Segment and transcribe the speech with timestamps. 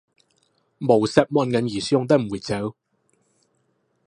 [0.79, 2.75] 冇十萬人以上都唔會做